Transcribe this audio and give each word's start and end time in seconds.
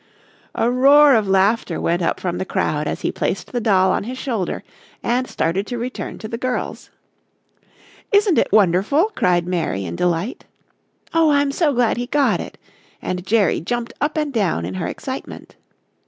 A 0.55 0.71
roar 0.71 1.13
of 1.13 1.27
laughter 1.27 1.79
went 1.79 2.01
up 2.01 2.19
from 2.19 2.39
the 2.39 2.43
crowd 2.43 2.87
as 2.87 3.01
he 3.01 3.11
placed 3.11 3.51
the 3.51 3.61
doll 3.61 3.91
on 3.91 4.05
his 4.05 4.17
shoulder 4.17 4.63
and 5.03 5.27
started 5.29 5.67
to 5.67 5.77
return 5.77 6.17
to 6.17 6.27
the 6.27 6.39
girls. 6.39 6.89
"Isn't 8.11 8.39
it 8.39 8.51
wonderful," 8.51 9.11
cried 9.13 9.45
Mary 9.45 9.85
in 9.85 9.95
delight. 9.95 10.45
"Oh, 11.13 11.29
I'm 11.29 11.51
so 11.51 11.71
glad 11.71 11.97
he 11.97 12.07
got 12.07 12.39
it," 12.39 12.57
and 12.99 13.27
Jerry 13.27 13.61
jumped 13.61 13.93
up 14.01 14.17
and 14.17 14.33
down 14.33 14.65
in 14.65 14.73
her 14.73 14.87
excitement. 14.87 15.55